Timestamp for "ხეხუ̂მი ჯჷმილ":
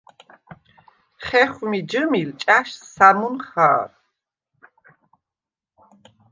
1.25-2.29